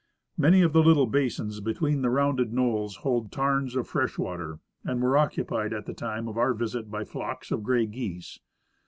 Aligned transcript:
Many 0.35 0.63
of 0.63 0.73
the 0.73 0.81
little 0.81 1.05
basins 1.05 1.59
between 1.59 2.01
the 2.01 2.09
rounded 2.09 2.51
knolls 2.51 2.95
hold 3.05 3.31
tarns 3.31 3.75
of 3.75 3.87
fresh 3.87 4.17
water, 4.17 4.57
and 4.83 4.99
were 4.99 5.15
occupied 5.15 5.73
at 5.73 5.85
the 5.85 5.93
time 5.93 6.27
of 6.27 6.39
our 6.39 6.55
visit 6.55 6.89
by 6.89 7.03
flocks 7.05 7.51
of 7.51 7.61
gray 7.61 7.85
geese. 7.85 8.39